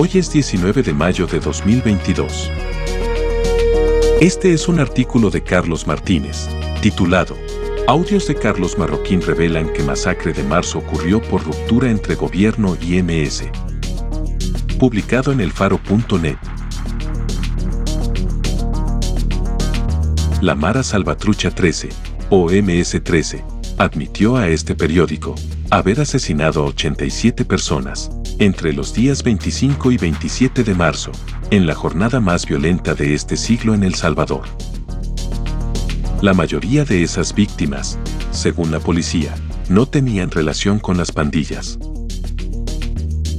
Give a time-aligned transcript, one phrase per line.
[0.00, 2.52] Hoy es 19 de mayo de 2022.
[4.20, 6.48] Este es un artículo de Carlos Martínez,
[6.80, 7.36] titulado
[7.88, 13.02] Audios de Carlos Marroquín revelan que masacre de marzo ocurrió por ruptura entre gobierno y
[13.02, 13.48] MS.
[14.78, 16.38] Publicado en elfaro.net.
[20.40, 21.88] La Mara Salvatrucha 13,
[22.30, 23.44] o MS 13,
[23.78, 25.34] admitió a este periódico
[25.70, 31.10] haber asesinado a 87 personas, entre los días 25 y 27 de marzo,
[31.50, 34.42] en la jornada más violenta de este siglo en El Salvador.
[36.22, 37.98] La mayoría de esas víctimas,
[38.30, 39.34] según la policía,
[39.68, 41.78] no tenían relación con las pandillas.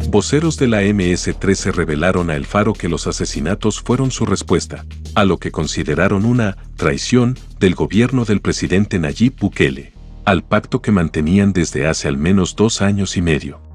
[0.10, 5.24] Voceros de la MS-13 revelaron a El Faro que los asesinatos fueron su respuesta, a
[5.24, 9.94] lo que consideraron una traición del gobierno del presidente Nayib Bukele,
[10.26, 13.69] al pacto que mantenían desde hace al menos dos años y medio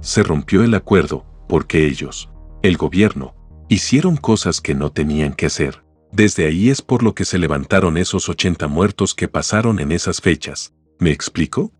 [0.00, 2.30] se rompió el acuerdo, porque ellos,
[2.62, 3.34] el gobierno,
[3.68, 5.84] hicieron cosas que no tenían que hacer.
[6.12, 10.20] Desde ahí es por lo que se levantaron esos 80 muertos que pasaron en esas
[10.20, 10.72] fechas.
[10.98, 11.72] ¿Me explico?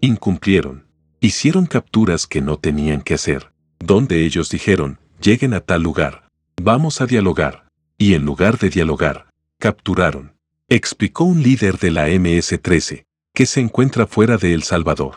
[0.00, 0.86] Incumplieron.
[1.20, 6.28] Hicieron capturas que no tenían que hacer, donde ellos dijeron, lleguen a tal lugar,
[6.60, 7.68] vamos a dialogar.
[7.98, 9.28] Y en lugar de dialogar,
[9.60, 10.32] capturaron.
[10.68, 15.16] Explicó un líder de la MS-13, que se encuentra fuera de El Salvador.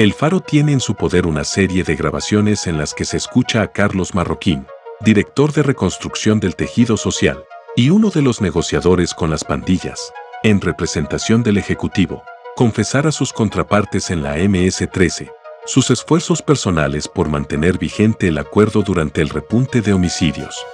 [0.00, 3.60] El Faro tiene en su poder una serie de grabaciones en las que se escucha
[3.60, 4.66] a Carlos Marroquín,
[5.00, 7.44] director de reconstrucción del tejido social,
[7.76, 10.00] y uno de los negociadores con las pandillas,
[10.42, 12.22] en representación del Ejecutivo,
[12.56, 15.30] confesar a sus contrapartes en la MS-13
[15.66, 20.64] sus esfuerzos personales por mantener vigente el acuerdo durante el repunte de homicidios.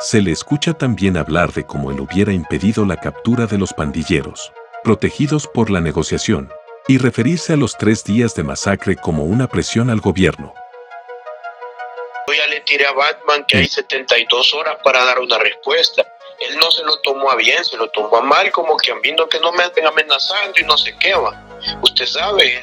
[0.00, 4.52] Se le escucha también hablar de cómo él hubiera impedido la captura de los pandilleros,
[4.82, 6.50] protegidos por la negociación,
[6.86, 10.52] y referirse a los tres días de masacre como una presión al gobierno.
[12.26, 16.06] Yo ya le tiré a Batman que hay 72 horas para dar una respuesta.
[16.40, 19.28] Él no se lo tomó a bien, se lo tomó a mal, como que viendo
[19.28, 21.42] que no me estén amenazando y no se qué va.
[21.82, 22.60] Usted sabe.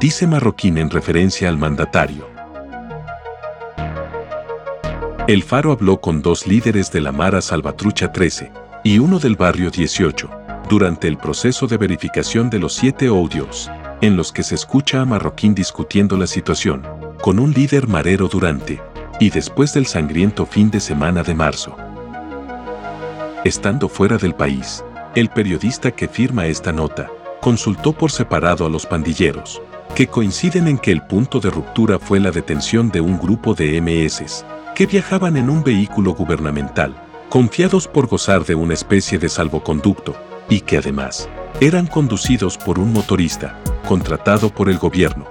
[0.00, 2.28] Dice Marroquín en referencia al mandatario.
[5.28, 8.50] El Faro habló con dos líderes de la Mara Salvatrucha 13
[8.82, 10.39] y uno del barrio 18
[10.70, 13.68] durante el proceso de verificación de los siete audios,
[14.00, 16.86] en los que se escucha a Marroquín discutiendo la situación,
[17.20, 18.80] con un líder marero durante,
[19.18, 21.76] y después del sangriento fin de semana de marzo.
[23.44, 24.84] Estando fuera del país,
[25.16, 27.10] el periodista que firma esta nota,
[27.40, 29.60] consultó por separado a los pandilleros,
[29.96, 33.80] que coinciden en que el punto de ruptura fue la detención de un grupo de
[33.80, 34.44] MS,
[34.76, 36.94] que viajaban en un vehículo gubernamental,
[37.28, 41.28] confiados por gozar de una especie de salvoconducto, y que además
[41.60, 45.26] eran conducidos por un motorista, contratado por el gobierno.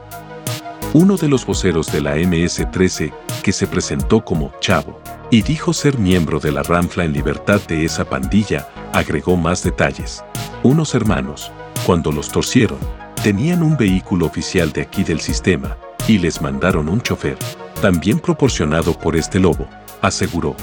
[0.94, 3.14] Uno de los voceros de la MS-13,
[3.44, 7.86] que se presentó como Chavo, y dijo ser miembro de la Ranfla en libertad de
[7.86, 10.24] esa pandilla, agregó más detalles.
[10.64, 11.52] Unos hermanos,
[11.86, 12.80] cuando los torcieron,
[13.22, 15.78] tenían un vehículo oficial de aquí del sistema,
[16.08, 17.38] y les mandaron un chofer,
[17.82, 19.68] también proporcionado por este lobo,
[20.02, 20.56] aseguró.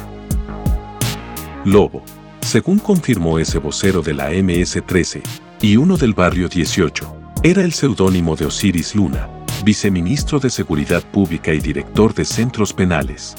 [1.65, 2.03] Lobo,
[2.47, 5.21] según confirmó ese vocero de la MS-13
[5.61, 9.29] y uno del barrio 18, era el seudónimo de Osiris Luna,
[9.65, 13.35] viceministro de Seguridad Pública y director de centros penales.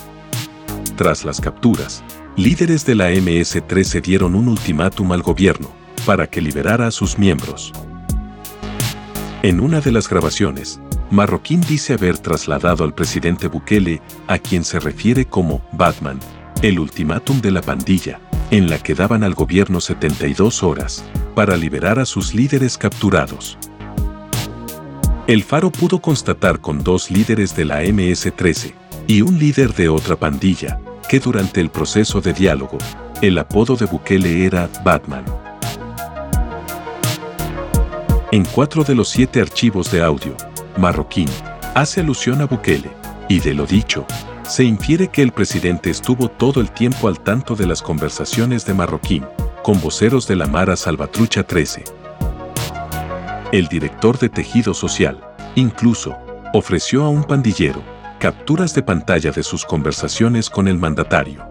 [0.97, 2.03] Tras las capturas,
[2.35, 5.71] líderes de la MS-13 dieron un ultimátum al gobierno
[6.05, 7.71] para que liberara a sus miembros.
[9.41, 10.81] En una de las grabaciones,
[11.11, 16.19] Marroquín dice haber trasladado al presidente Bukele, a quien se refiere como Batman,
[16.61, 18.19] el ultimátum de la pandilla,
[18.51, 21.03] en la que daban al gobierno 72 horas
[21.35, 23.57] para liberar a sus líderes capturados.
[25.27, 28.73] El Faro pudo constatar con dos líderes de la MS-13
[29.07, 30.79] y un líder de otra pandilla
[31.09, 32.77] que durante el proceso de diálogo,
[33.21, 35.25] el apodo de Bukele era Batman.
[38.31, 40.35] En cuatro de los siete archivos de audio,
[40.77, 41.29] Marroquín
[41.75, 42.91] hace alusión a Bukele,
[43.29, 44.05] y de lo dicho,
[44.47, 48.73] se infiere que el presidente estuvo todo el tiempo al tanto de las conversaciones de
[48.73, 49.25] Marroquín,
[49.61, 51.83] con voceros de la Mara Salvatrucha 13.
[53.51, 55.19] El director de Tejido Social,
[55.55, 56.17] incluso,
[56.53, 57.81] ofreció a un pandillero
[58.19, 61.45] capturas de pantalla de sus conversaciones con el mandatario.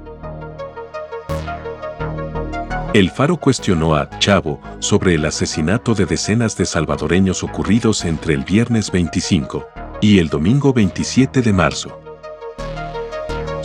[2.95, 8.43] El Faro cuestionó a Chavo sobre el asesinato de decenas de salvadoreños ocurridos entre el
[8.43, 9.69] viernes 25
[10.01, 12.06] y el domingo 27 de marzo.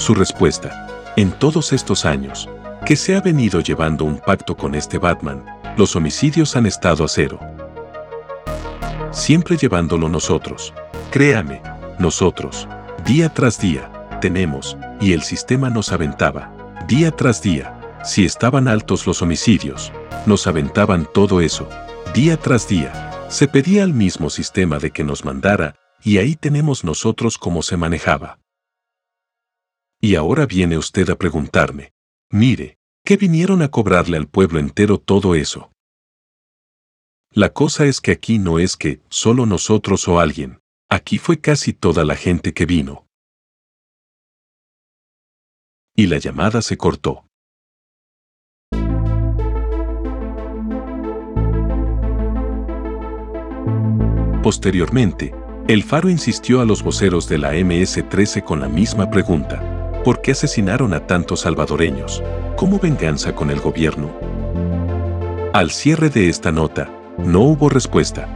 [0.01, 2.49] Su respuesta, en todos estos años,
[2.87, 5.45] que se ha venido llevando un pacto con este Batman,
[5.77, 7.39] los homicidios han estado a cero.
[9.11, 10.73] Siempre llevándolo nosotros.
[11.11, 11.61] Créame,
[11.99, 12.67] nosotros,
[13.05, 16.51] día tras día, tenemos, y el sistema nos aventaba,
[16.87, 19.93] día tras día, si estaban altos los homicidios,
[20.25, 21.69] nos aventaban todo eso,
[22.15, 26.83] día tras día, se pedía al mismo sistema de que nos mandara, y ahí tenemos
[26.83, 28.40] nosotros cómo se manejaba.
[30.03, 31.93] Y ahora viene usted a preguntarme,
[32.31, 35.71] mire, ¿qué vinieron a cobrarle al pueblo entero todo eso?
[37.29, 40.59] La cosa es que aquí no es que solo nosotros o alguien,
[40.89, 43.05] aquí fue casi toda la gente que vino.
[45.95, 47.27] Y la llamada se cortó.
[54.41, 55.35] Posteriormente,
[55.67, 59.80] el Faro insistió a los voceros de la MS-13 con la misma pregunta.
[60.03, 62.23] ¿Por qué asesinaron a tantos salvadoreños?
[62.55, 64.11] ¿Cómo venganza con el gobierno?
[65.53, 66.89] Al cierre de esta nota,
[67.19, 68.27] no hubo respuesta.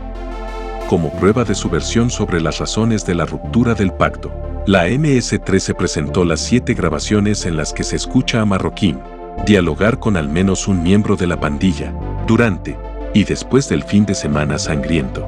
[0.87, 4.31] Como prueba de su versión sobre las razones de la ruptura del pacto,
[4.67, 8.99] la MS-13 presentó las siete grabaciones en las que se escucha a Marroquín
[9.45, 11.93] dialogar con al menos un miembro de la pandilla,
[12.27, 12.77] durante
[13.13, 15.27] y después del fin de semana sangriento.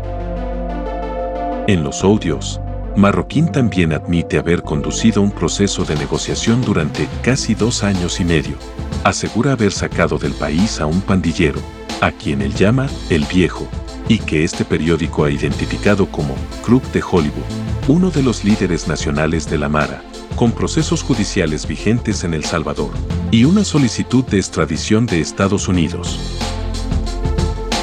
[1.67, 2.61] En los audios,
[2.97, 8.57] Marroquín también admite haber conducido un proceso de negociación durante casi dos años y medio.
[9.03, 11.59] Asegura haber sacado del país a un pandillero,
[12.01, 13.67] a quien él llama el viejo,
[14.09, 16.33] y que este periódico ha identificado como
[16.65, 17.43] Club de Hollywood,
[17.87, 20.01] uno de los líderes nacionales de la Mara,
[20.35, 22.89] con procesos judiciales vigentes en El Salvador,
[23.29, 26.19] y una solicitud de extradición de Estados Unidos.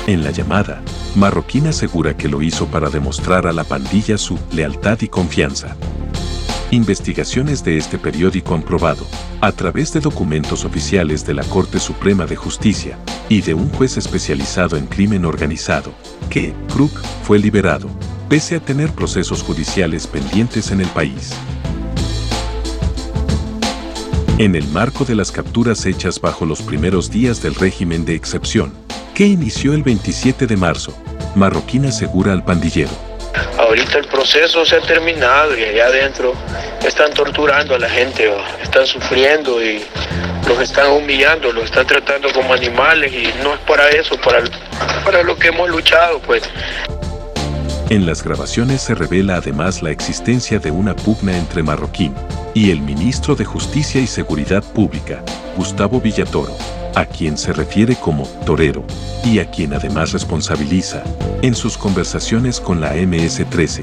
[0.09, 0.83] En la llamada,
[1.15, 5.77] Marroquín asegura que lo hizo para demostrar a la pandilla su lealtad y confianza.
[6.71, 9.07] Investigaciones de este periódico han probado,
[9.41, 13.97] a través de documentos oficiales de la Corte Suprema de Justicia y de un juez
[13.97, 15.93] especializado en crimen organizado,
[16.31, 17.89] que Crook fue liberado,
[18.29, 21.33] pese a tener procesos judiciales pendientes en el país.
[24.39, 28.73] En el marco de las capturas hechas bajo los primeros días del régimen de excepción,
[29.15, 30.93] que inició el 27 de marzo,
[31.37, 32.91] Marroquín asegura al pandillero.
[33.59, 36.35] Ahorita el proceso se ha terminado y allá adentro
[36.85, 38.31] están torturando a la gente,
[38.61, 39.85] están sufriendo y
[40.49, 44.43] los están humillando, los están tratando como animales y no es para eso, para,
[45.05, 46.43] para lo que hemos luchado, pues.
[47.91, 52.15] En las grabaciones se revela además la existencia de una pugna entre Marroquín
[52.53, 55.23] y el ministro de Justicia y Seguridad Pública,
[55.57, 56.57] Gustavo Villatoro,
[56.95, 58.85] a quien se refiere como torero,
[59.25, 61.03] y a quien además responsabiliza,
[61.43, 63.83] en sus conversaciones con la MS-13,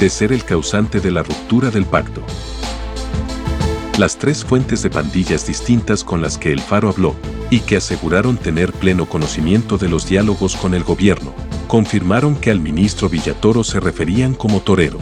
[0.00, 2.22] de ser el causante de la ruptura del pacto.
[3.98, 7.14] Las tres fuentes de pandillas distintas con las que el Faro habló,
[7.50, 11.34] y que aseguraron tener pleno conocimiento de los diálogos con el gobierno,
[11.68, 14.98] confirmaron que al ministro Villatoro se referían como torero.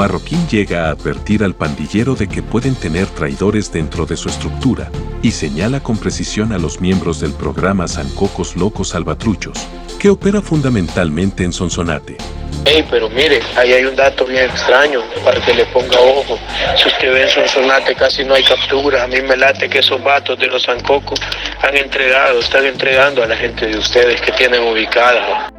[0.00, 4.90] Marroquín llega a advertir al pandillero de que pueden tener traidores dentro de su estructura
[5.20, 9.58] y señala con precisión a los miembros del programa Sancocos Locos Salvatruchos,
[9.98, 12.16] que opera fundamentalmente en Sonsonate.
[12.64, 16.38] Hey, pero mire, ahí hay un dato bien extraño para que le ponga ojo.
[16.78, 19.04] Si usted ve en Sonsonate casi no hay captura.
[19.04, 21.20] A mí me late que esos vatos de los Sancocos
[21.60, 25.50] han entregado, están entregando a la gente de ustedes que tienen ubicada.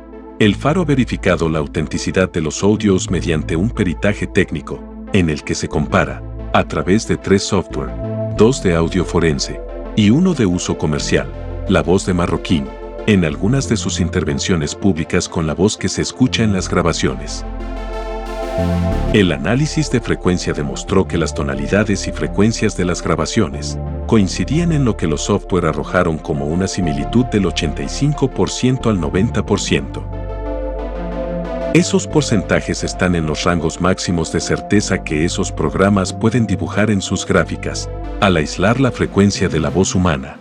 [0.42, 4.80] El Faro ha verificado la autenticidad de los audios mediante un peritaje técnico,
[5.14, 7.92] en el que se compara, a través de tres software,
[8.38, 9.62] dos de audio forense
[9.96, 11.32] y uno de uso comercial,
[11.70, 12.68] la voz de Marroquín,
[13.06, 17.46] en algunas de sus intervenciones públicas con la voz que se escucha en las grabaciones.
[19.14, 24.86] El análisis de frecuencia demostró que las tonalidades y frecuencias de las grabaciones coincidían en
[24.86, 30.21] lo que los software arrojaron como una similitud del 85% al 90%.
[31.74, 37.02] Esos porcentajes están en los rangos máximos de certeza que esos programas pueden dibujar en
[37.02, 40.38] sus gráficas, al aislar la frecuencia de la voz humana.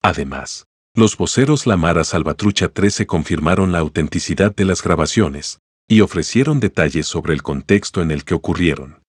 [0.00, 7.06] Además, los voceros Lamara Salvatrucha 13 confirmaron la autenticidad de las grabaciones y ofrecieron detalles
[7.06, 9.02] sobre el contexto en el que ocurrieron.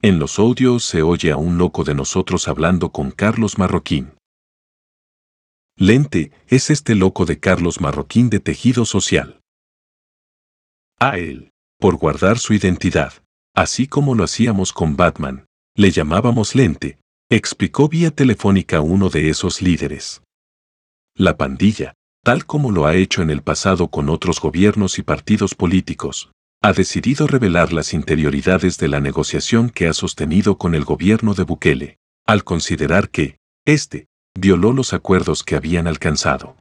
[0.00, 4.15] En los audios se oye a un loco de nosotros hablando con Carlos Marroquín.
[5.78, 9.42] Lente es este loco de Carlos Marroquín de tejido social.
[10.98, 13.12] A él, por guardar su identidad,
[13.54, 15.44] así como lo hacíamos con Batman,
[15.76, 20.22] le llamábamos Lente, explicó vía telefónica uno de esos líderes.
[21.14, 21.92] La pandilla,
[22.24, 26.30] tal como lo ha hecho en el pasado con otros gobiernos y partidos políticos,
[26.62, 31.42] ha decidido revelar las interioridades de la negociación que ha sostenido con el gobierno de
[31.42, 36.54] Bukele, al considerar que, éste, violó los acuerdos que habían alcanzado.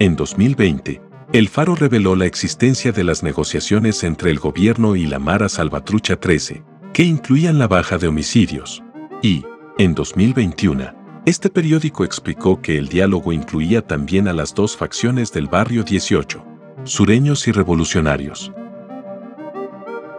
[0.00, 1.00] En 2020,
[1.32, 6.16] el Faro reveló la existencia de las negociaciones entre el gobierno y la Mara Salvatrucha
[6.16, 6.62] 13,
[6.92, 8.82] que incluían la baja de homicidios.
[9.22, 9.44] Y,
[9.78, 10.94] en 2021,
[11.26, 16.44] este periódico explicó que el diálogo incluía también a las dos facciones del barrio 18,
[16.84, 18.52] sureños y revolucionarios.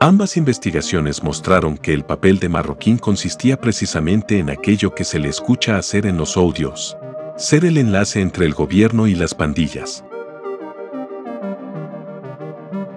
[0.01, 5.29] Ambas investigaciones mostraron que el papel de Marroquín consistía precisamente en aquello que se le
[5.29, 6.97] escucha hacer en los audios,
[7.37, 10.03] ser el enlace entre el gobierno y las pandillas.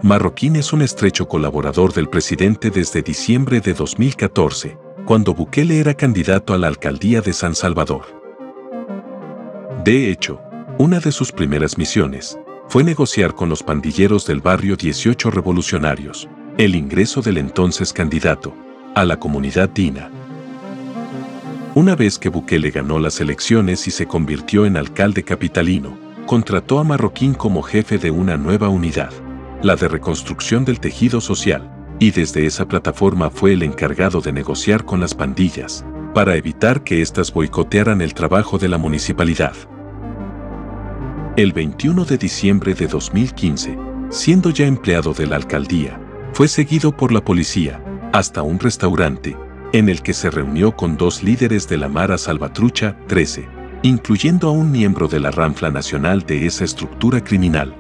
[0.03, 4.77] Marroquín es un estrecho colaborador del presidente desde diciembre de 2014,
[5.07, 8.07] cuando Bukele era candidato a la alcaldía de San Salvador.
[9.85, 10.41] De hecho,
[10.79, 12.39] una de sus primeras misiones
[12.69, 16.29] fue negociar con los pandilleros del barrio 18 revolucionarios
[16.59, 18.53] el ingreso del entonces candidato
[18.97, 20.11] a la comunidad Dina.
[21.77, 25.97] Una vez que Bukele ganó las elecciones y se convirtió en alcalde capitalino,
[26.27, 29.13] contrató a Marroquín como jefe de una nueva unidad,
[29.63, 34.85] la de reconstrucción del tejido social, y desde esa plataforma fue el encargado de negociar
[34.85, 39.55] con las pandillas, para evitar que éstas boicotearan el trabajo de la municipalidad.
[41.37, 43.79] El 21 de diciembre de 2015,
[44.11, 46.01] siendo ya empleado de la alcaldía,
[46.33, 47.83] fue seguido por la policía,
[48.13, 49.37] hasta un restaurante,
[49.73, 53.49] en el que se reunió con dos líderes de la Mara Salvatrucha 13,
[53.83, 57.75] incluyendo a un miembro de la Ranfla Nacional de esa estructura criminal.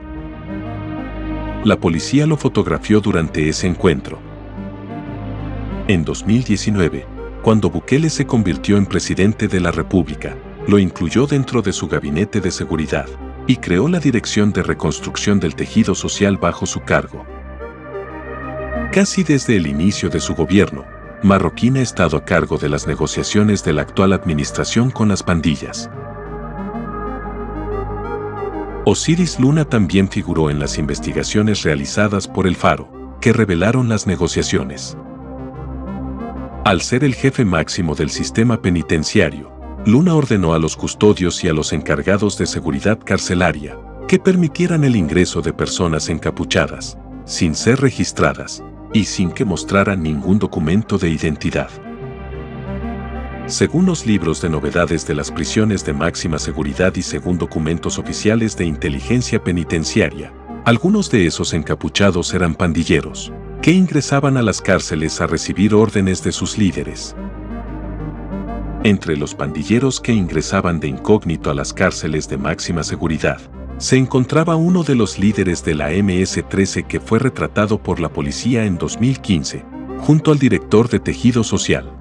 [1.64, 4.18] La policía lo fotografió durante ese encuentro.
[5.88, 7.06] En 2019,
[7.42, 10.36] cuando Bukele se convirtió en presidente de la República,
[10.66, 13.06] lo incluyó dentro de su gabinete de seguridad
[13.46, 17.24] y creó la Dirección de Reconstrucción del Tejido Social bajo su cargo.
[18.92, 20.86] Casi desde el inicio de su gobierno,
[21.22, 25.90] Marroquín ha estado a cargo de las negociaciones de la actual administración con las pandillas.
[28.86, 34.96] Osiris Luna también figuró en las investigaciones realizadas por el Faro, que revelaron las negociaciones.
[36.64, 39.52] Al ser el jefe máximo del sistema penitenciario,
[39.84, 44.96] Luna ordenó a los custodios y a los encargados de seguridad carcelaria que permitieran el
[44.96, 51.70] ingreso de personas encapuchadas, sin ser registradas, y sin que mostraran ningún documento de identidad.
[53.46, 58.56] Según los libros de novedades de las prisiones de máxima seguridad y según documentos oficiales
[58.56, 60.32] de inteligencia penitenciaria,
[60.66, 66.32] algunos de esos encapuchados eran pandilleros, que ingresaban a las cárceles a recibir órdenes de
[66.32, 67.16] sus líderes.
[68.84, 73.40] Entre los pandilleros que ingresaban de incógnito a las cárceles de máxima seguridad,
[73.78, 78.64] se encontraba uno de los líderes de la MS-13 que fue retratado por la policía
[78.64, 79.64] en 2015,
[80.00, 81.92] junto al director de Tejido Social.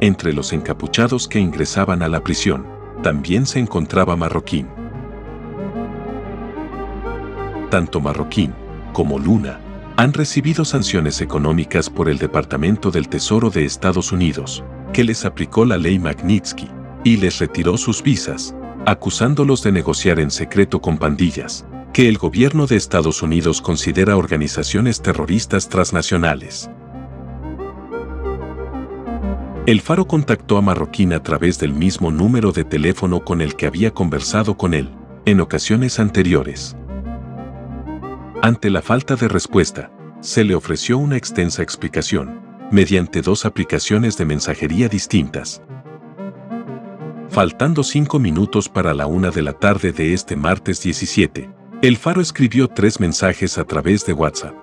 [0.00, 2.66] Entre los encapuchados que ingresaban a la prisión,
[3.02, 4.66] también se encontraba Marroquín.
[7.70, 8.52] Tanto Marroquín
[8.92, 9.60] como Luna
[9.96, 15.64] han recibido sanciones económicas por el Departamento del Tesoro de Estados Unidos, que les aplicó
[15.64, 16.68] la ley Magnitsky
[17.04, 18.54] y les retiró sus visas,
[18.90, 25.02] acusándolos de negociar en secreto con pandillas, que el gobierno de Estados Unidos considera organizaciones
[25.02, 26.70] terroristas transnacionales.
[29.66, 33.66] El Faro contactó a Marroquín a través del mismo número de teléfono con el que
[33.66, 34.88] había conversado con él,
[35.26, 36.74] en ocasiones anteriores.
[38.40, 39.90] Ante la falta de respuesta,
[40.20, 42.40] se le ofreció una extensa explicación,
[42.72, 45.60] mediante dos aplicaciones de mensajería distintas.
[47.30, 51.50] Faltando cinco minutos para la una de la tarde de este martes 17,
[51.82, 54.54] el Faro escribió tres mensajes a través de WhatsApp.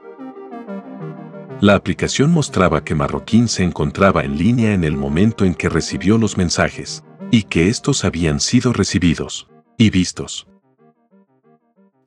[1.62, 6.18] La aplicación mostraba que Marroquín se encontraba en línea en el momento en que recibió
[6.18, 10.48] los mensajes, y que estos habían sido recibidos y vistos.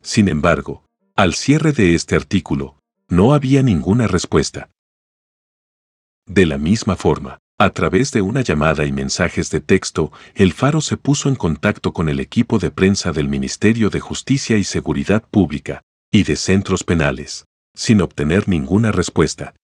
[0.03, 0.85] Sin embargo,
[1.17, 2.77] al cierre de este artículo,
[3.09, 4.71] no había ninguna respuesta.
[6.27, 10.81] De la misma forma, a través de una llamada y mensajes de texto, el Faro
[10.81, 15.25] se puso en contacto con el equipo de prensa del Ministerio de Justicia y Seguridad
[15.29, 19.55] Pública y de centros penales, sin obtener ninguna respuesta.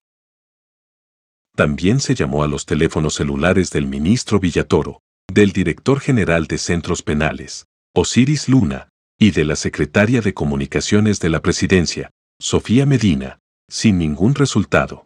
[1.55, 4.99] También se llamó a los teléfonos celulares del ministro Villatoro,
[5.31, 11.29] del director general de centros penales, Osiris Luna, y de la secretaria de Comunicaciones de
[11.29, 12.11] la Presidencia,
[12.41, 15.05] Sofía Medina, sin ningún resultado.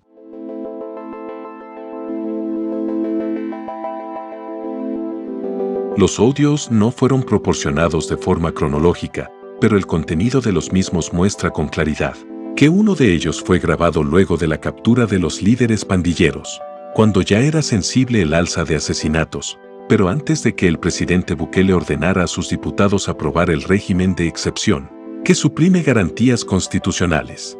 [5.99, 9.29] Los audios no fueron proporcionados de forma cronológica,
[9.59, 12.15] pero el contenido de los mismos muestra con claridad
[12.55, 16.61] que uno de ellos fue grabado luego de la captura de los líderes pandilleros,
[16.95, 21.73] cuando ya era sensible el alza de asesinatos, pero antes de que el presidente Bukele
[21.73, 24.89] ordenara a sus diputados aprobar el régimen de excepción,
[25.25, 27.57] que suprime garantías constitucionales.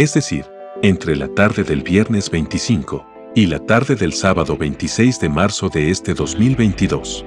[0.00, 0.44] Es decir,
[0.82, 5.90] entre la tarde del viernes 25 y la tarde del sábado 26 de marzo de
[5.90, 7.24] este 2022.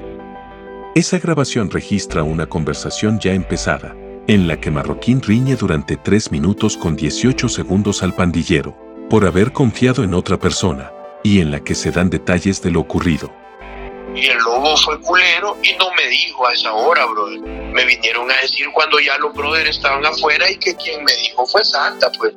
[0.95, 3.93] Esa grabación registra una conversación ya empezada,
[4.27, 8.73] en la que Marroquín riñe durante 3 minutos con 18 segundos al pandillero,
[9.09, 12.79] por haber confiado en otra persona, y en la que se dan detalles de lo
[12.79, 13.33] ocurrido.
[14.15, 17.41] Y el lobo fue culero y no me dijo a esa hora, brother.
[17.73, 21.45] Me vinieron a decir cuando ya los brothers estaban afuera y que quien me dijo
[21.45, 22.33] fue Santa, pues.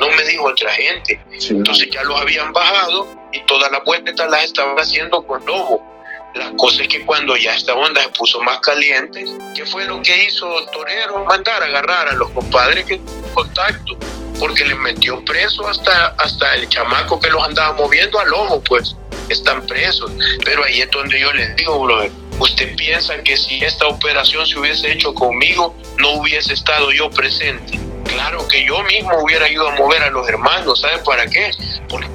[0.00, 1.20] No me dijo otra gente.
[1.30, 5.86] Entonces ya los habían bajado y todas las vueltas las estaban haciendo con lobo.
[6.34, 10.00] La cosa es que cuando ya esta onda se puso más caliente, ¿qué fue lo
[10.00, 11.24] que hizo Torero?
[11.24, 13.00] Mandar a agarrar a los compadres que
[13.34, 13.98] contacto,
[14.38, 18.96] porque le metió preso hasta, hasta el chamaco que los andaba moviendo al ojo, pues
[19.28, 20.12] están presos.
[20.44, 24.58] Pero ahí es donde yo les digo, brother, ¿usted piensa que si esta operación se
[24.58, 27.89] hubiese hecho conmigo, no hubiese estado yo presente?
[28.12, 31.50] Claro que yo mismo hubiera ido a mover a los hermanos, ¿sabe para qué?
[31.88, 32.08] Porque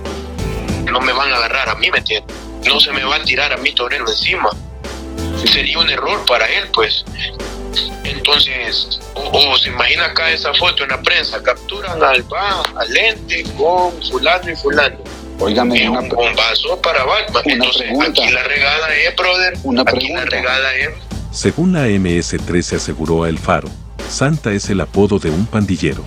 [0.92, 2.36] no me van a agarrar a mí, ¿me entiendes?
[2.66, 4.50] no se me va a tirar a mi torero encima.
[5.52, 7.06] Sería un error para él, pues.
[8.04, 13.44] Entonces, o, se imagina acá esa foto en la prensa, capturan al va, al lente
[13.58, 14.98] con fulano y fulano.
[15.40, 17.44] Óigame, es un bombazo para Batman.
[17.46, 19.58] Entonces, aquí la regada es, brother.
[19.64, 20.90] Una aquí la regada es.
[21.32, 23.70] Según la MS-13 aseguró a El Faro,
[24.10, 26.04] Santa es el apodo de un pandillero.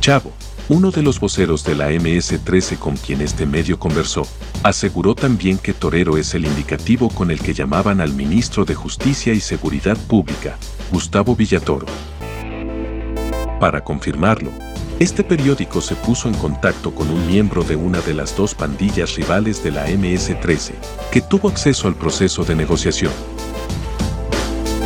[0.00, 0.32] Chavo,
[0.68, 4.26] uno de los voceros de la MS-13 con quien este medio conversó,
[4.62, 9.34] aseguró también que Torero es el indicativo con el que llamaban al ministro de Justicia
[9.34, 10.56] y Seguridad Pública,
[10.90, 11.86] Gustavo Villatoro.
[13.60, 14.50] Para confirmarlo,
[14.98, 19.16] este periódico se puso en contacto con un miembro de una de las dos pandillas
[19.16, 20.72] rivales de la MS-13,
[21.10, 23.12] que tuvo acceso al proceso de negociación.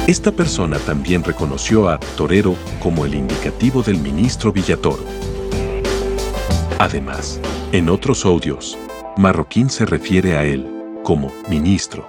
[0.06, 5.02] Esta persona también reconoció a Torero como el indicativo del ministro Villatoro.
[6.78, 7.40] Además,
[7.72, 8.78] en otros audios,
[9.16, 10.64] Marroquín se refiere a él
[11.02, 12.08] como ministro.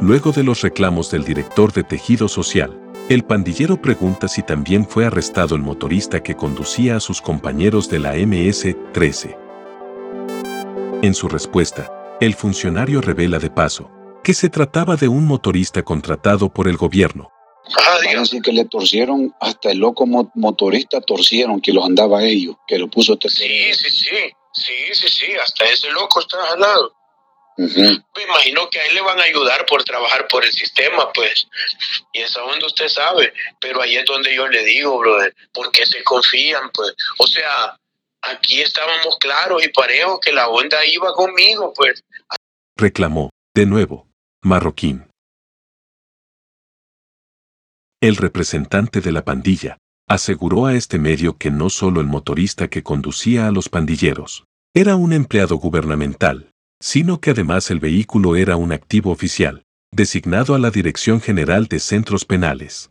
[0.00, 5.04] Luego de los reclamos del director de Tejido Social, el pandillero pregunta si también fue
[5.04, 9.36] arrestado el motorista que conducía a sus compañeros de la MS-13.
[11.02, 13.90] En su respuesta, el funcionario revela de paso
[14.22, 17.32] que se trataba de un motorista contratado por el gobierno,
[17.78, 17.98] Ah,
[18.42, 23.14] que le torcieron, hasta el loco motorista torcieron que los andaba ellos, que lo puso
[23.14, 26.94] este Sí, sí, sí, sí, sí, sí, hasta ese loco está jalado.
[27.56, 31.46] Me imagino que a él le van a ayudar por trabajar por el sistema, pues.
[32.12, 33.32] Y esa donde usted sabe.
[33.60, 36.94] Pero ahí es donde yo le digo, brother, porque se confían, pues.
[37.18, 37.76] O sea,
[38.22, 42.02] aquí estábamos claros y parejos que la onda iba conmigo, pues.
[42.74, 44.08] Reclamó, de nuevo,
[44.44, 45.04] Marroquín.
[48.00, 49.78] El representante de la pandilla
[50.08, 54.96] aseguró a este medio que no solo el motorista que conducía a los pandilleros era
[54.96, 56.50] un empleado gubernamental,
[56.80, 61.78] sino que además el vehículo era un activo oficial, designado a la Dirección General de
[61.78, 62.90] Centros Penales.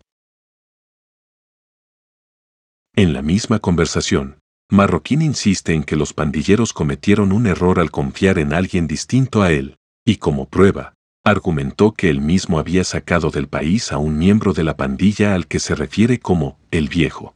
[2.95, 8.39] En la misma conversación, Marroquín insiste en que los pandilleros cometieron un error al confiar
[8.39, 13.47] en alguien distinto a él, y como prueba, argumentó que él mismo había sacado del
[13.47, 17.33] país a un miembro de la pandilla al que se refiere como el viejo.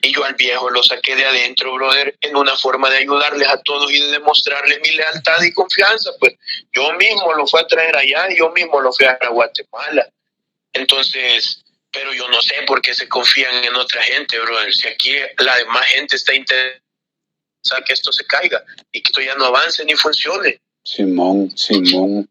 [0.00, 3.60] Y yo al viejo lo saqué de adentro, brother, en una forma de ayudarles a
[3.62, 6.10] todos y de demostrarles mi lealtad y confianza.
[6.18, 6.34] Pues
[6.72, 10.08] yo mismo lo fui a traer allá y yo mismo lo fui a Guatemala.
[10.72, 14.72] Entonces, pero yo no sé por qué se confían en otra gente, brother.
[14.72, 16.80] Si aquí la demás gente está interesada
[17.86, 20.58] que esto se caiga y que esto ya no avance ni funcione.
[20.84, 22.28] Simón, Simón.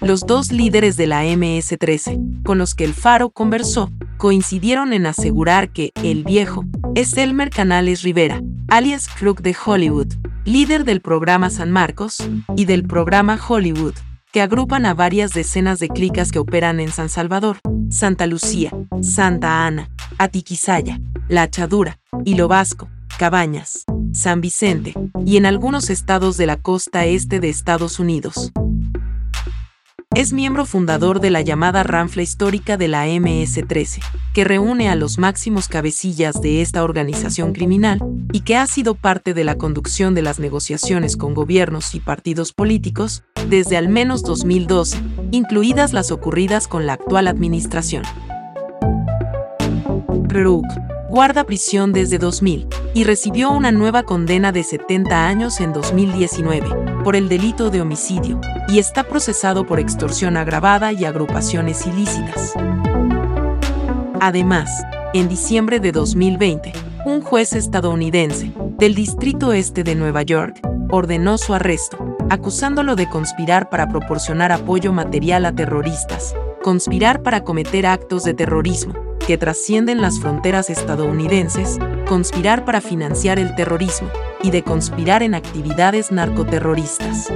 [0.00, 5.72] Los dos líderes de la MS-13, con los que el Faro conversó, coincidieron en asegurar
[5.72, 10.14] que el viejo es Elmer Canales Rivera, alias Crook de Hollywood,
[10.46, 13.92] líder del programa San Marcos y del programa Hollywood,
[14.32, 17.58] que agrupan a varias decenas de clicas que operan en San Salvador,
[17.90, 18.70] Santa Lucía,
[19.02, 24.94] Santa Ana, Atiquizaya, La Achadura, Hilo Vasco, Cabañas, San Vicente
[25.26, 28.50] y en algunos estados de la costa este de Estados Unidos.
[30.16, 34.02] Es miembro fundador de la llamada Ranfla Histórica de la MS-13,
[34.34, 38.00] que reúne a los máximos cabecillas de esta organización criminal
[38.32, 42.52] y que ha sido parte de la conducción de las negociaciones con gobiernos y partidos
[42.52, 48.02] políticos desde al menos 2012, incluidas las ocurridas con la actual administración.
[51.10, 56.68] Guarda prisión desde 2000 y recibió una nueva condena de 70 años en 2019
[57.02, 62.54] por el delito de homicidio y está procesado por extorsión agravada y agrupaciones ilícitas.
[64.20, 64.70] Además,
[65.12, 66.72] en diciembre de 2020,
[67.04, 73.68] un juez estadounidense del Distrito Este de Nueva York ordenó su arresto, acusándolo de conspirar
[73.68, 80.18] para proporcionar apoyo material a terroristas, conspirar para cometer actos de terrorismo, que trascienden las
[80.18, 81.78] fronteras estadounidenses,
[82.08, 84.08] conspirar para financiar el terrorismo
[84.42, 87.32] y de conspirar en actividades narcoterroristas.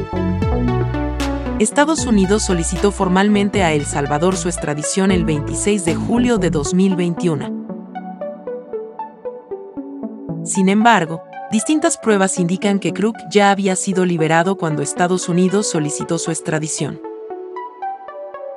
[1.58, 7.64] Estados Unidos solicitó formalmente a El Salvador su extradición el 26 de julio de 2021.
[10.44, 16.18] Sin embargo, distintas pruebas indican que Crook ya había sido liberado cuando Estados Unidos solicitó
[16.18, 17.00] su extradición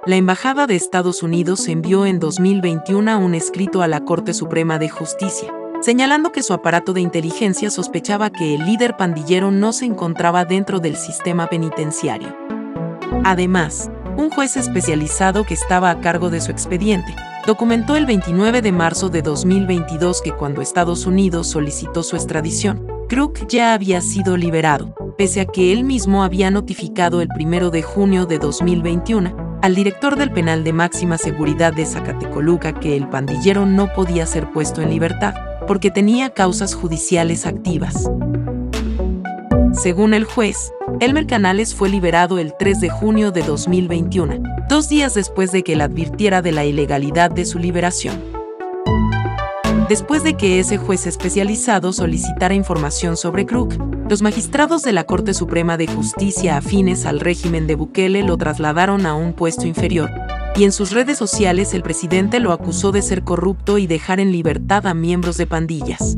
[0.07, 4.87] la Embajada de Estados Unidos envió en 2021 un escrito a la Corte Suprema de
[4.87, 10.45] Justicia, señalando que su aparato de inteligencia sospechaba que el líder pandillero no se encontraba
[10.45, 12.33] dentro del sistema penitenciario.
[13.25, 17.13] Además, un juez especializado que estaba a cargo de su expediente
[17.45, 23.45] documentó el 29 de marzo de 2022 que cuando Estados Unidos solicitó su extradición, Crook
[23.49, 28.25] ya había sido liberado, pese a que él mismo había notificado el 1 de junio
[28.25, 33.91] de 2021 al director del penal de máxima seguridad de Zacatecoluca que el pandillero no
[33.93, 35.33] podía ser puesto en libertad
[35.67, 38.09] porque tenía causas judiciales activas.
[39.73, 45.13] Según el juez, Elmer Canales fue liberado el 3 de junio de 2021, dos días
[45.13, 48.36] después de que él advirtiera de la ilegalidad de su liberación
[49.89, 53.75] después de que ese juez especializado solicitara información sobre Crook,
[54.09, 59.05] los magistrados de la Corte Suprema de Justicia afines al régimen de Bukele lo trasladaron
[59.05, 60.09] a un puesto inferior,
[60.55, 64.31] y en sus redes sociales el presidente lo acusó de ser corrupto y dejar en
[64.31, 66.17] libertad a miembros de pandillas.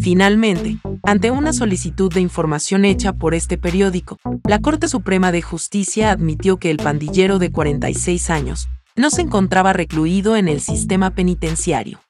[0.00, 6.10] Finalmente, ante una solicitud de información hecha por este periódico, la Corte Suprema de Justicia
[6.10, 8.68] admitió que el pandillero de 46 años,
[8.98, 12.00] no se encontraba recluido en el sistema penitenciario.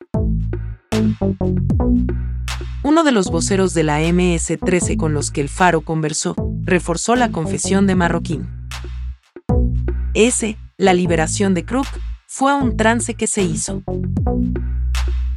[2.83, 7.31] Uno de los voceros de la MS-13 con los que el Faro conversó reforzó la
[7.31, 8.49] confesión de Marroquín.
[10.15, 11.87] Ese, la liberación de Crook,
[12.27, 13.83] fue un trance que se hizo.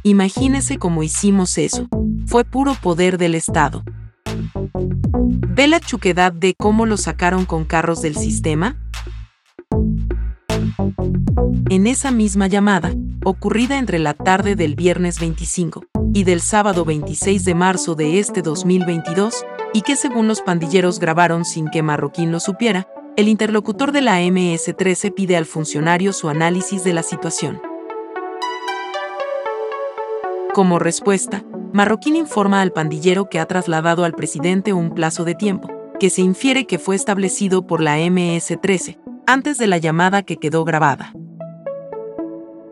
[0.02, 1.88] Imagínese cómo hicimos eso.
[2.26, 3.84] Fue puro poder del Estado.
[4.74, 8.76] ¿Ve la chuquedad de cómo lo sacaron con carros del sistema?
[11.70, 17.44] En esa misma llamada, ocurrida entre la tarde del viernes 25 y del sábado 26
[17.44, 22.40] de marzo de este 2022, y que según los pandilleros grabaron sin que Marroquín lo
[22.40, 27.60] supiera, el interlocutor de la MS-13 pide al funcionario su análisis de la situación.
[30.54, 35.68] Como respuesta, Marroquín informa al pandillero que ha trasladado al presidente un plazo de tiempo,
[35.98, 40.64] que se infiere que fue establecido por la MS-13, antes de la llamada que quedó
[40.64, 41.12] grabada.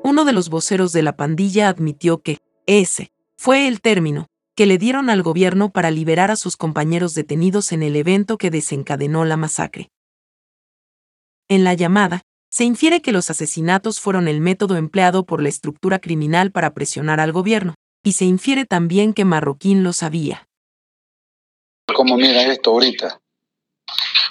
[0.03, 4.79] Uno de los voceros de la pandilla admitió que ese fue el término que le
[4.79, 9.37] dieron al gobierno para liberar a sus compañeros detenidos en el evento que desencadenó la
[9.37, 9.91] masacre.
[11.49, 15.99] En la llamada, se infiere que los asesinatos fueron el método empleado por la estructura
[15.99, 20.49] criminal para presionar al gobierno, y se infiere también que Marroquín lo sabía.
[21.95, 23.21] ¿Cómo mira esto ahorita?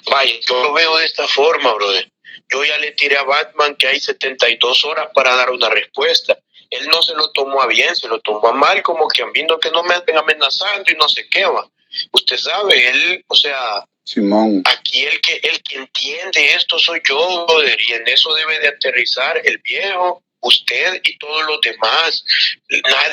[0.09, 2.11] Vaya, yo lo veo de esta forma, brother.
[2.51, 6.37] Yo ya le tiré a Batman que hay 72 horas para dar una respuesta.
[6.69, 9.31] Él no se lo tomó a bien, se lo tomó a mal, como que han
[9.31, 11.67] viendo que no me estén amenazando y no sé qué va.
[12.11, 14.61] Usted sabe, él, o sea, Simón.
[14.65, 18.67] aquí el que, el que entiende esto soy yo, brother, y en eso debe de
[18.67, 22.23] aterrizar el viejo, usted y todos los demás.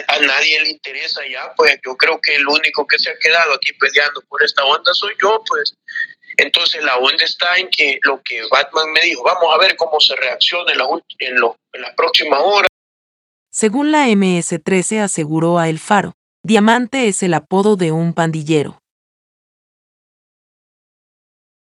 [0.08, 3.54] A nadie le interesa ya, pues yo creo que el único que se ha quedado
[3.54, 5.74] aquí peleando por esta onda soy yo, pues.
[6.36, 9.98] Entonces la onda está en que lo que Batman me dijo, vamos a ver cómo
[10.00, 10.84] se reacciona en la,
[11.18, 11.36] en,
[11.72, 12.68] en la próxima hora.
[13.50, 18.78] Según la MS-13 aseguró a El Faro, Diamante es el apodo de un pandillero.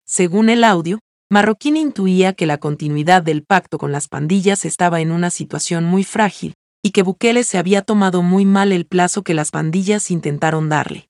[0.04, 0.98] Según el audio,
[1.30, 6.04] Marroquín intuía que la continuidad del pacto con las pandillas estaba en una situación muy
[6.04, 10.68] frágil y que Bukele se había tomado muy mal el plazo que las pandillas intentaron
[10.68, 11.08] darle.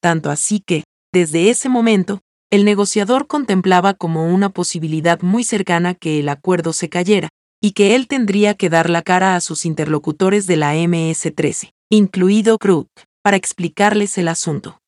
[0.00, 0.84] Tanto así que,
[1.16, 6.90] desde ese momento, el negociador contemplaba como una posibilidad muy cercana que el acuerdo se
[6.90, 11.70] cayera, y que él tendría que dar la cara a sus interlocutores de la MS-13,
[11.88, 12.88] incluido Krug,
[13.22, 14.78] para explicarles el asunto.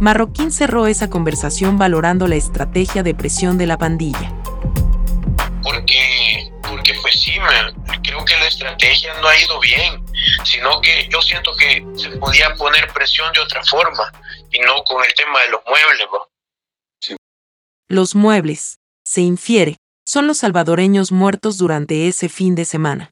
[0.00, 4.32] Marroquín cerró esa conversación valorando la estrategia de presión de la pandilla.
[5.62, 7.32] Porque, porque pues sí,
[8.02, 10.03] creo que la estrategia no ha ido bien,
[10.44, 14.12] sino que yo siento que se podía poner presión de otra forma
[14.50, 17.18] y no con el tema de los muebles.
[17.88, 23.10] Los muebles, se infiere, son los salvadoreños muertos durante ese fin de semana.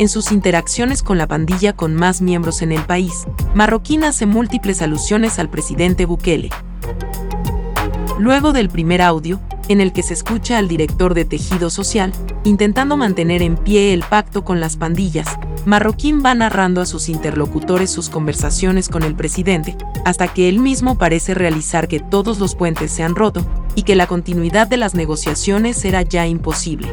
[0.00, 4.80] En sus interacciones con la pandilla con más miembros en el país, Marroquín hace múltiples
[4.80, 6.48] alusiones al presidente Bukele.
[8.18, 12.96] Luego del primer audio, en el que se escucha al director de Tejido Social, intentando
[12.96, 15.28] mantener en pie el pacto con las pandillas,
[15.64, 20.98] Marroquín va narrando a sus interlocutores sus conversaciones con el presidente, hasta que él mismo
[20.98, 24.94] parece realizar que todos los puentes se han roto y que la continuidad de las
[24.94, 26.92] negociaciones era ya imposible.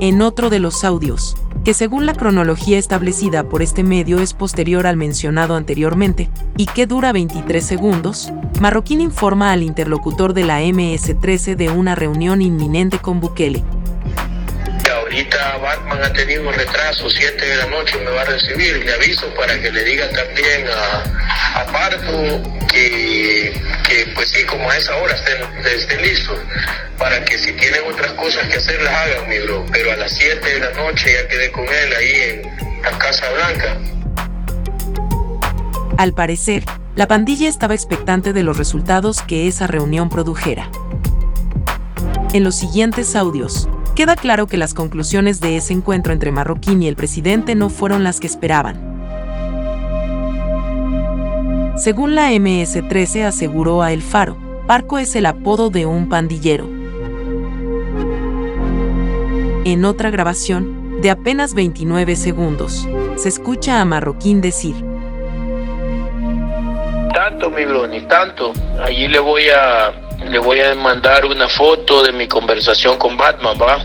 [0.00, 1.36] En otro de los audios,
[1.66, 6.86] que según la cronología establecida por este medio es posterior al mencionado anteriormente, y que
[6.86, 13.18] dura 23 segundos, Marroquín informa al interlocutor de la MS-13 de una reunión inminente con
[13.18, 13.64] Bukele.
[15.24, 19.32] Batman ha tenido un retraso, 7 de la noche me va a recibir, le aviso
[19.34, 21.90] para que le diga también a, a
[22.70, 23.52] que,
[23.88, 26.38] que, pues sí, como a esa hora estén, estén listos
[26.98, 29.64] para que si tienen otras cosas que hacer las hagan, mi bro.
[29.72, 33.26] Pero a las 7 de la noche ya quedé con él ahí en la Casa
[33.32, 33.78] Blanca.
[35.98, 40.70] Al parecer, la pandilla estaba expectante de los resultados que esa reunión produjera.
[42.32, 46.86] En los siguientes audios, queda claro que las conclusiones de ese encuentro entre Marroquín y
[46.86, 48.94] el presidente no fueron las que esperaban.
[51.76, 54.36] Según la MS-13 aseguró a El Faro,
[54.68, 56.76] Parco es el apodo de un pandillero
[59.66, 64.76] en otra grabación, de apenas 29 segundos, se escucha a Marroquín decir.
[67.12, 68.52] Tanto, mi bro, ni tanto.
[68.80, 73.56] Allí le voy a le voy a mandar una foto de mi conversación con Batman,
[73.60, 73.84] ¿va?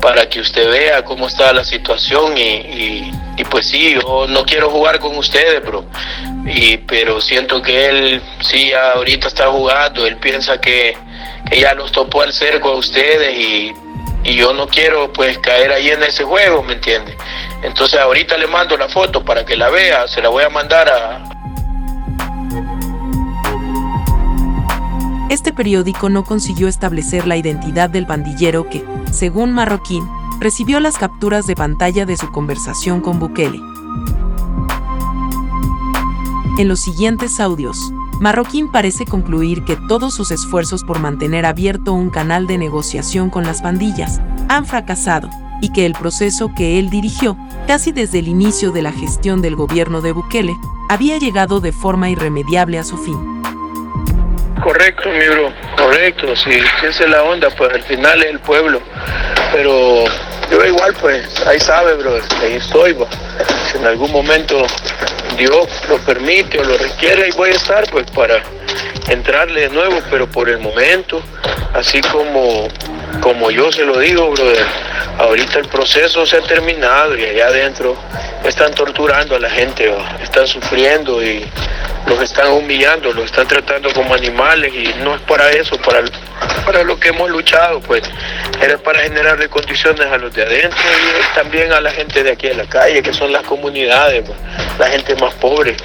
[0.00, 4.70] Para que usted vea cómo está la situación y, y, pues sí, yo no quiero
[4.70, 5.84] jugar con ustedes, bro.
[6.46, 10.96] Y, pero siento que él sí ahorita está jugando, él piensa que,
[11.50, 13.72] ya los topó al cerco a ustedes y
[14.24, 17.16] y yo no quiero pues caer ahí en ese juego, ¿me entiende?
[17.62, 20.88] Entonces ahorita le mando la foto para que la vea, se la voy a mandar
[20.88, 21.37] a...
[25.28, 30.08] Este periódico no consiguió establecer la identidad del pandillero que, según Marroquín,
[30.40, 33.60] recibió las capturas de pantalla de su conversación con Bukele.
[36.56, 42.08] En los siguientes audios, Marroquín parece concluir que todos sus esfuerzos por mantener abierto un
[42.08, 45.28] canal de negociación con las pandillas han fracasado
[45.60, 47.36] y que el proceso que él dirigió,
[47.66, 50.56] casi desde el inicio de la gestión del gobierno de Bukele,
[50.88, 53.37] había llegado de forma irremediable a su fin.
[54.62, 56.50] Correcto, mi bro, correcto, sí,
[56.82, 58.80] esa es la onda, pues al final es el pueblo,
[59.52, 60.04] pero
[60.50, 62.96] yo igual, pues, ahí sabe, bro, ahí estoy,
[63.70, 64.66] si en algún momento
[65.36, 68.42] Dios lo permite o lo requiere, y voy a estar pues para
[69.08, 71.22] entrarle de nuevo, pero por el momento,
[71.74, 72.68] así como,
[73.20, 74.66] como yo se lo digo, brother,
[75.18, 77.96] ahorita el proceso se ha terminado y allá adentro
[78.44, 79.92] están torturando a la gente,
[80.22, 81.44] están sufriendo y
[82.06, 86.02] los están humillando, los están tratando como animales y no es para eso, para,
[86.64, 88.02] para lo que hemos luchado, pues.
[88.60, 92.48] Era para generarle condiciones a los de adentro y también a la gente de aquí
[92.48, 94.24] de la calle, que son las comunidades,
[94.78, 95.76] la gente más pobre.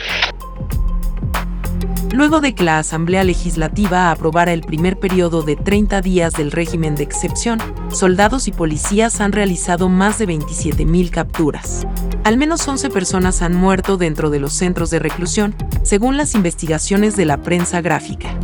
[2.14, 6.94] Luego de que la Asamblea Legislativa aprobara el primer periodo de 30 días del régimen
[6.94, 7.58] de excepción,
[7.92, 11.88] soldados y policías han realizado más de 27.000 capturas.
[12.24, 17.16] Al menos 11 personas han muerto dentro de los centros de reclusión, según las investigaciones
[17.18, 18.38] de la prensa gráfica.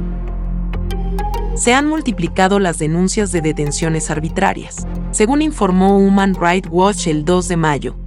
[1.53, 7.47] Se han multiplicado las denuncias de detenciones arbitrarias, según informó Human Rights Watch el 2
[7.47, 7.98] de mayo,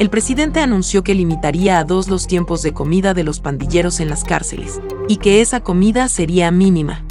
[0.00, 4.08] el presidente anunció que limitaría a dos los tiempos de comida de los pandilleros en
[4.08, 7.04] las cárceles, y que esa comida sería mínima.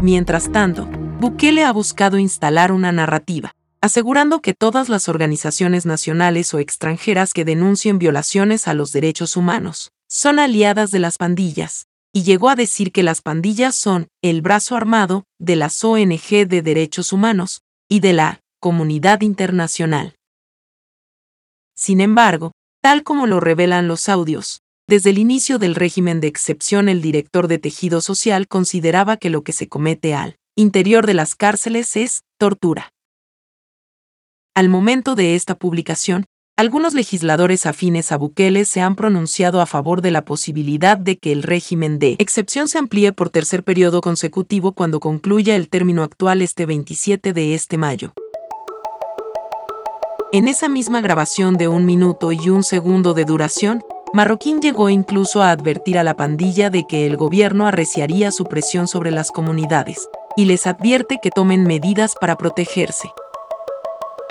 [0.00, 6.60] Mientras tanto, Bukele ha buscado instalar una narrativa, asegurando que todas las organizaciones nacionales o
[6.60, 12.48] extranjeras que denuncien violaciones a los derechos humanos son aliadas de las pandillas, y llegó
[12.48, 17.62] a decir que las pandillas son el brazo armado de las ONG de derechos humanos
[17.88, 20.14] y de la comunidad internacional.
[21.74, 26.88] Sin embargo, tal como lo revelan los audios, desde el inicio del régimen de excepción
[26.88, 31.34] el director de Tejido Social consideraba que lo que se comete al interior de las
[31.34, 32.90] cárceles es tortura.
[34.54, 40.02] Al momento de esta publicación, algunos legisladores afines a Bukele se han pronunciado a favor
[40.02, 44.72] de la posibilidad de que el régimen de excepción se amplíe por tercer periodo consecutivo
[44.72, 48.12] cuando concluya el término actual este 27 de este mayo.
[50.34, 55.42] En esa misma grabación de un minuto y un segundo de duración, Marroquín llegó incluso
[55.42, 60.08] a advertir a la pandilla de que el gobierno arreciaría su presión sobre las comunidades,
[60.36, 63.12] y les advierte que tomen medidas para protegerse.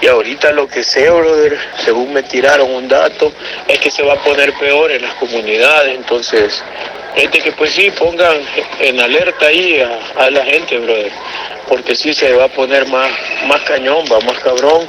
[0.01, 3.31] Y ahorita lo que sé, brother, según me tiraron un dato,
[3.69, 5.95] es que se va a poner peor en las comunidades.
[5.95, 6.61] Entonces,
[7.15, 8.37] gente que pues sí pongan
[8.79, 9.79] en alerta ahí
[10.17, 11.11] a, la gente, brother.
[11.67, 13.09] Porque sí se va a poner más,
[13.47, 14.87] más cañón, va más cabrón.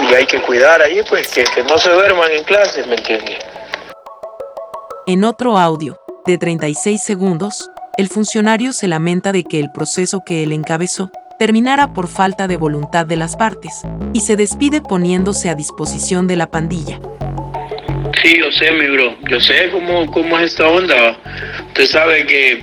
[0.00, 3.38] Y hay que cuidar ahí, pues, que, que no se duerman en clases, ¿me entiendes?
[5.06, 10.42] En otro audio, de 36 segundos, el funcionario se lamenta de que el proceso que
[10.42, 15.54] él encabezó terminara por falta de voluntad de las partes, y se despide poniéndose a
[15.54, 17.00] disposición de la pandilla.
[18.22, 21.16] Sí, yo sé, mi bro, yo sé cómo, cómo es esta onda.
[21.68, 22.62] Usted sabe que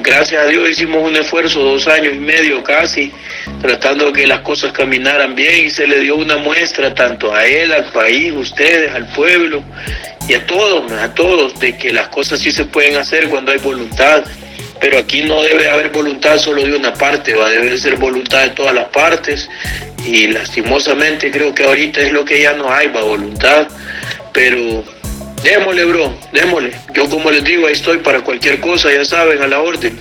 [0.00, 3.12] gracias a Dios hicimos un esfuerzo, dos años y medio casi,
[3.60, 7.44] tratando de que las cosas caminaran bien y se le dio una muestra tanto a
[7.44, 9.64] él, al país, ustedes, al pueblo
[10.28, 13.58] y a todos, a todos, de que las cosas sí se pueden hacer cuando hay
[13.58, 14.24] voluntad.
[14.80, 18.50] Pero aquí no debe haber voluntad solo de una parte, va, debe ser voluntad de
[18.50, 19.48] todas las partes.
[20.04, 23.68] Y lastimosamente creo que ahorita es lo que ya no hay, va, voluntad,
[24.32, 24.84] pero
[25.42, 26.72] démosle, bro, démosle.
[26.94, 29.98] Yo como les digo, ahí estoy para cualquier cosa, ya saben, a la orden.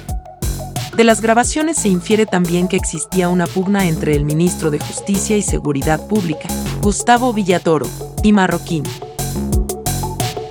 [0.96, 5.38] De las grabaciones se infiere también que existía una pugna entre el ministro de Justicia
[5.38, 6.48] y Seguridad Pública,
[6.82, 7.88] Gustavo Villatoro,
[8.24, 8.84] y Marroquín.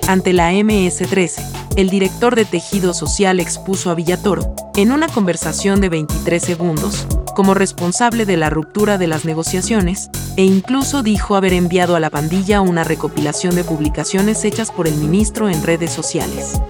[0.08, 5.88] Ante la MS-13, el director de Tejido Social expuso a Villatoro, en una conversación de
[5.88, 11.96] 23 segundos, como responsable de la ruptura de las negociaciones, e incluso dijo haber enviado
[11.96, 16.60] a la pandilla una recopilación de publicaciones hechas por el ministro en redes sociales.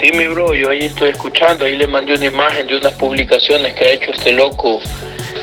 [0.00, 3.74] Sí, mi bro, yo ahí estoy escuchando, ahí le mandé una imagen de unas publicaciones
[3.74, 4.80] que ha hecho este loco,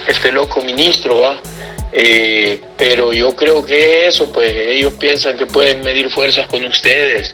[0.07, 1.39] este loco ministro, ¿va?
[1.91, 7.33] Eh, pero yo creo que eso, pues ellos piensan que pueden medir fuerzas con ustedes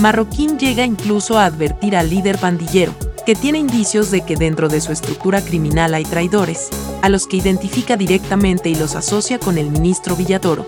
[0.00, 4.80] Marroquín llega incluso a advertir al líder pandillero, que tiene indicios de que dentro de
[4.80, 6.68] su estructura criminal hay traidores,
[7.02, 10.66] a los que identifica directamente y los asocia con el ministro Villatoro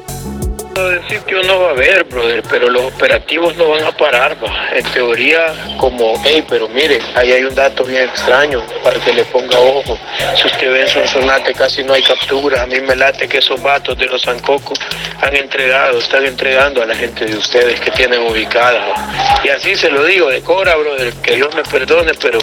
[0.85, 4.37] decir que no va a haber, brother, pero los operativos no van a parar,
[4.75, 9.25] En teoría, como, hey, pero mire, ahí hay un dato bien extraño para que le
[9.25, 9.99] ponga ojo.
[10.37, 12.63] Si usted ve en Sonsonate casi no hay captura.
[12.63, 14.79] A mí me late que esos vatos de los Zancocos
[15.21, 19.41] han entregado, están entregando a la gente de ustedes que tienen ubicada.
[19.45, 22.39] Y así se lo digo, de cora, brother, que Dios me perdone, pero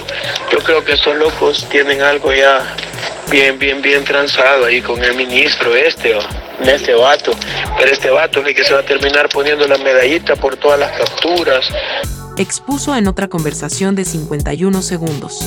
[0.52, 2.76] yo creo que esos locos tienen algo ya
[3.30, 6.15] bien, bien, bien transado ahí con el ministro este,
[6.65, 7.32] este vato.
[7.78, 10.92] Pero este vato el que se va a terminar poniendo la medallita por todas las
[10.98, 11.66] capturas.
[12.38, 15.46] Expuso en otra conversación de 51 segundos.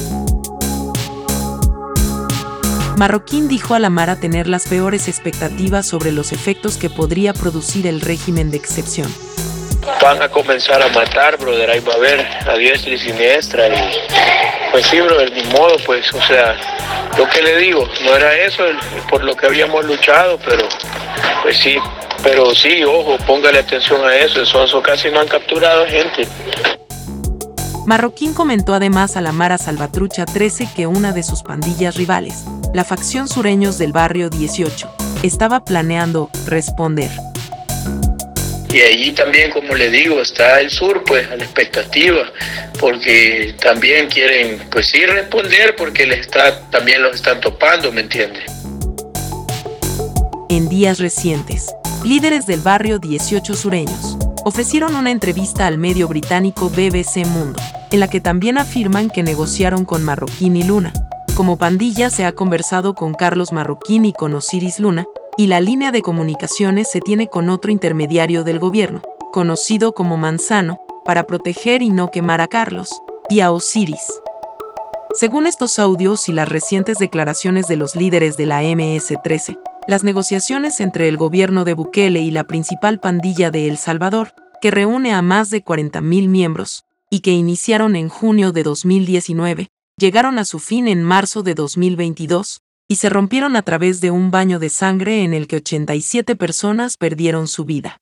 [2.96, 7.86] Marroquín dijo a la Mara tener las peores expectativas sobre los efectos que podría producir
[7.86, 9.12] el régimen de excepción.
[10.00, 13.68] Van a comenzar a matar, brother, ahí va a haber a diestra y siniestra.
[13.68, 13.90] Y
[14.70, 16.56] pues sí, brother, ni modo, pues, o sea,
[17.18, 18.64] lo que le digo, no era eso
[19.10, 20.66] por lo que habíamos luchado, pero
[21.42, 21.76] pues sí,
[22.22, 26.26] pero sí, ojo, póngale atención a eso, eso, casi no han capturado gente.
[27.86, 32.84] Marroquín comentó además a la Mara Salvatrucha 13 que una de sus pandillas rivales, la
[32.84, 34.90] facción Sureños del Barrio 18,
[35.22, 37.10] estaba planeando responder.
[38.76, 42.30] Y allí también, como le digo, está el sur, pues, a la expectativa,
[42.78, 48.40] porque también quieren, pues sí, responder, porque les está, también los están topando, ¿me entiende?
[50.48, 51.72] En días recientes,
[52.06, 58.08] líderes del barrio 18 sureños ofrecieron una entrevista al medio británico BBC Mundo, en la
[58.08, 60.92] que también afirman que negociaron con Marroquín y Luna.
[61.34, 65.04] Como pandilla se ha conversado con Carlos Marroquín y con Osiris Luna,
[65.36, 69.02] y la línea de comunicaciones se tiene con otro intermediario del gobierno,
[69.32, 74.12] conocido como Manzano, para proteger y no quemar a Carlos y a Osiris.
[75.12, 80.80] Según estos audios y las recientes declaraciones de los líderes de la MS-13, las negociaciones
[80.80, 85.22] entre el gobierno de Bukele y la principal pandilla de El Salvador, que reúne a
[85.22, 90.88] más de 40.000 miembros, y que iniciaron en junio de 2019, llegaron a su fin
[90.88, 95.34] en marzo de 2022, y se rompieron a través de un baño de sangre en
[95.34, 97.98] el que 87 personas perdieron su vida.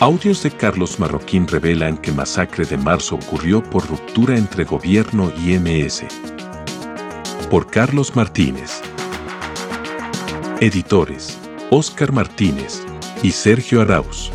[0.00, 5.58] Audios de Carlos Marroquín revelan que masacre de marzo ocurrió por ruptura entre gobierno y
[5.58, 6.04] MS.
[7.48, 8.82] Por Carlos Martínez.
[10.60, 11.38] Editores,
[11.70, 12.82] Oscar Martínez
[13.22, 14.30] y Sergio Arauz.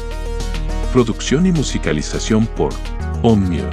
[0.92, 2.74] Producción y musicalización por
[3.22, 3.70] Omnium.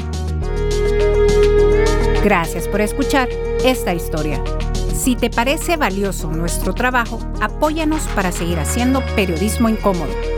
[2.23, 3.31] Gracias por escuchar
[3.65, 4.45] esta historia.
[4.93, 10.38] Si te parece valioso nuestro trabajo, apóyanos para seguir haciendo periodismo incómodo.